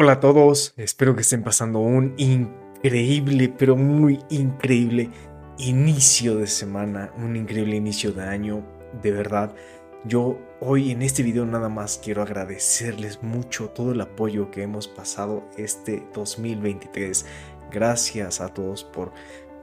[0.00, 5.10] Hola a todos, espero que estén pasando un increíble, pero muy increíble
[5.58, 8.64] inicio de semana, un increíble inicio de año,
[9.02, 9.52] de verdad.
[10.04, 14.86] Yo hoy en este video nada más quiero agradecerles mucho todo el apoyo que hemos
[14.86, 17.26] pasado este 2023.
[17.72, 19.12] Gracias a todos por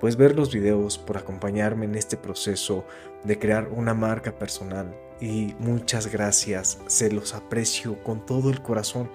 [0.02, 2.84] pues ver los videos, por acompañarme en este proceso
[3.24, 9.10] de crear una marca personal y muchas gracias, se los aprecio con todo el corazón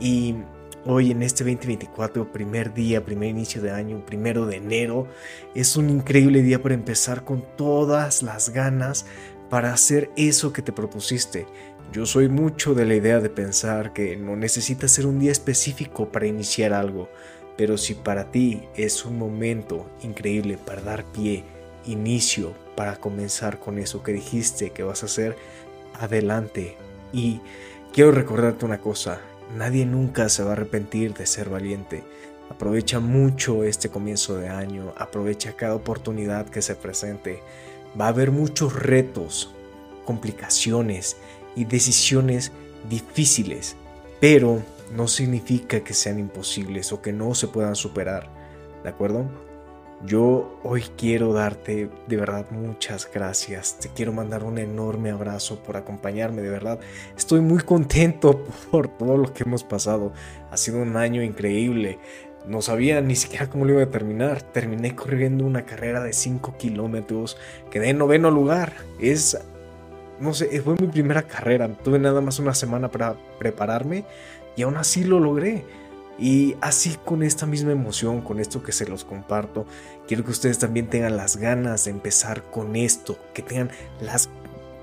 [0.00, 0.36] y
[0.84, 5.06] Hoy en este 2024, primer día, primer inicio de año, primero de enero,
[5.54, 9.06] es un increíble día para empezar con todas las ganas
[9.48, 11.46] para hacer eso que te propusiste.
[11.92, 16.10] Yo soy mucho de la idea de pensar que no necesitas ser un día específico
[16.10, 17.08] para iniciar algo,
[17.56, 21.44] pero si para ti es un momento increíble para dar pie,
[21.86, 25.36] inicio, para comenzar con eso que dijiste que vas a hacer,
[26.00, 26.76] adelante.
[27.12, 27.40] Y
[27.92, 29.20] quiero recordarte una cosa,
[29.56, 32.04] Nadie nunca se va a arrepentir de ser valiente.
[32.48, 37.42] Aprovecha mucho este comienzo de año, aprovecha cada oportunidad que se presente.
[37.98, 39.54] Va a haber muchos retos,
[40.04, 41.16] complicaciones
[41.54, 42.52] y decisiones
[42.88, 43.76] difíciles,
[44.20, 44.62] pero
[44.94, 48.30] no significa que sean imposibles o que no se puedan superar.
[48.82, 49.26] ¿De acuerdo?
[50.04, 53.78] Yo hoy quiero darte de verdad muchas gracias.
[53.78, 56.80] Te quiero mandar un enorme abrazo por acompañarme, de verdad.
[57.16, 60.12] Estoy muy contento por todo lo que hemos pasado.
[60.50, 62.00] Ha sido un año increíble.
[62.48, 64.42] No sabía ni siquiera cómo lo iba a terminar.
[64.42, 67.36] Terminé corriendo una carrera de 5 kilómetros.
[67.70, 68.72] Quedé en noveno lugar.
[68.98, 69.38] Es,
[70.18, 71.68] no sé, fue mi primera carrera.
[71.78, 74.04] Tuve nada más una semana para prepararme
[74.56, 75.64] y aún así lo logré.
[76.18, 79.66] Y así con esta misma emoción, con esto que se los comparto,
[80.06, 84.16] quiero que ustedes también tengan las ganas de empezar con esto, que tengan la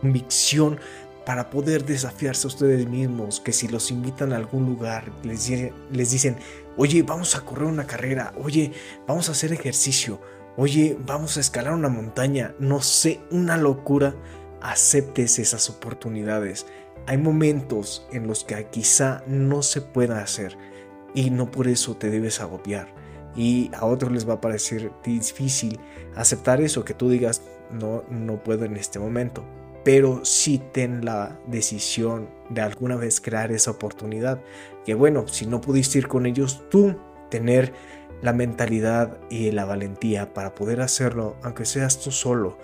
[0.02, 0.80] convicción
[1.26, 5.52] para poder desafiarse a ustedes mismos, que si los invitan a algún lugar, les,
[5.92, 6.38] les dicen,
[6.76, 8.72] oye, vamos a correr una carrera, oye,
[9.08, 10.20] vamos a hacer ejercicio,
[10.58, 14.16] oye, vamos a escalar una montaña, no sé, una locura,
[14.60, 16.66] aceptes esas oportunidades.
[17.06, 20.58] Hay momentos en los que quizá no se pueda hacer
[21.14, 22.94] y no por eso te debes agobiar.
[23.36, 25.80] Y a otros les va a parecer difícil
[26.16, 29.46] aceptar eso, que tú digas, no, no puedo en este momento.
[29.84, 34.42] Pero sí ten la decisión de alguna vez crear esa oportunidad.
[34.86, 36.96] Que bueno, si no pudiste ir con ellos, tú
[37.30, 37.74] tener
[38.22, 42.58] la mentalidad y la valentía para poder hacerlo, aunque seas tú solo.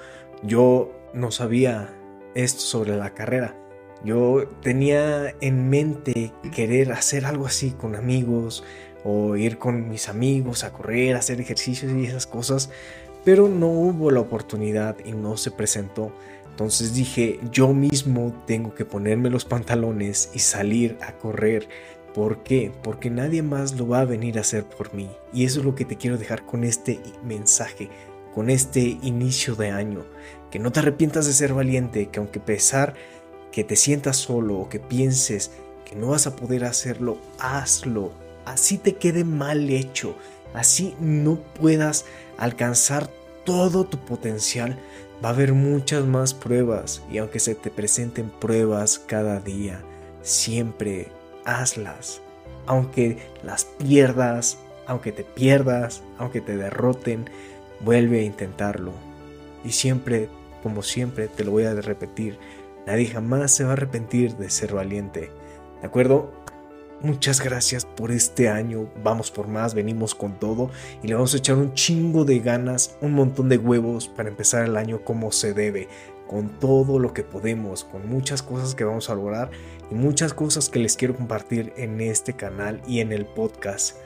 [0.44, 1.94] Yo no sabía
[2.33, 3.56] esto sobre la carrera
[4.05, 8.63] yo tenía en mente querer hacer algo así con amigos
[9.03, 12.69] o ir con mis amigos a correr, hacer ejercicios y esas cosas,
[13.23, 16.11] pero no hubo la oportunidad y no se presentó.
[16.49, 21.67] Entonces dije, yo mismo tengo que ponerme los pantalones y salir a correr.
[22.13, 22.71] ¿Por qué?
[22.81, 25.09] Porque nadie más lo va a venir a hacer por mí.
[25.33, 27.89] Y eso es lo que te quiero dejar con este mensaje,
[28.33, 30.05] con este inicio de año.
[30.49, 32.94] Que no te arrepientas de ser valiente, que aunque pesar
[33.55, 35.51] que te sientas solo o que pienses
[35.85, 38.11] que no vas a poder hacerlo, hazlo.
[38.43, 40.13] Así te quede mal hecho,
[40.53, 42.03] así no puedas
[42.38, 43.09] alcanzar
[43.45, 44.77] todo tu potencial.
[45.23, 49.79] Va a haber muchas más pruebas y aunque se te presenten pruebas cada día,
[50.21, 51.07] siempre
[51.45, 52.19] hazlas.
[52.65, 57.29] Aunque las pierdas, aunque te pierdas, aunque te derroten,
[57.79, 58.91] vuelve a intentarlo.
[59.63, 60.27] Y siempre,
[60.61, 62.38] como siempre, te lo voy a repetir,
[62.85, 65.31] Nadie jamás se va a arrepentir de ser valiente.
[65.81, 66.31] ¿De acuerdo?
[67.01, 68.90] Muchas gracias por este año.
[69.03, 70.69] Vamos por más, venimos con todo
[71.03, 74.66] y le vamos a echar un chingo de ganas, un montón de huevos para empezar
[74.66, 75.90] el año como se debe,
[76.28, 79.51] con todo lo que podemos, con muchas cosas que vamos a lograr
[79.91, 83.97] y muchas cosas que les quiero compartir en este canal y en el podcast.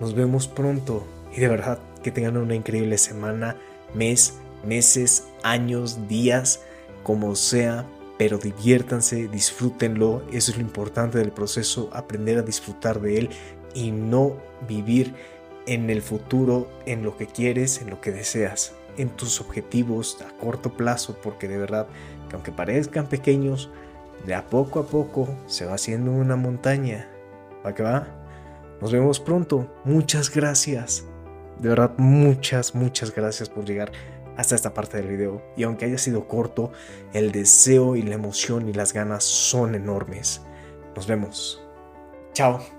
[0.00, 3.56] Nos vemos pronto y de verdad que tengan una increíble semana,
[3.94, 4.34] mes,
[4.64, 6.60] meses, años, días,
[7.02, 7.86] como sea
[8.18, 13.30] pero diviértanse, disfrútenlo, eso es lo importante del proceso, aprender a disfrutar de él
[13.74, 14.36] y no
[14.68, 15.14] vivir
[15.66, 20.36] en el futuro, en lo que quieres, en lo que deseas, en tus objetivos a
[20.36, 21.86] corto plazo, porque de verdad
[22.28, 23.70] que aunque parezcan pequeños,
[24.26, 27.08] de a poco a poco se va haciendo una montaña.
[27.64, 28.08] ¿Va que va?
[28.80, 29.72] Nos vemos pronto.
[29.84, 31.04] Muchas gracias.
[31.60, 33.92] De verdad, muchas, muchas gracias por llegar
[34.38, 35.42] hasta esta parte del video.
[35.56, 36.72] Y aunque haya sido corto,
[37.12, 40.42] el deseo y la emoción y las ganas son enormes.
[40.96, 41.62] Nos vemos.
[42.32, 42.77] Chao.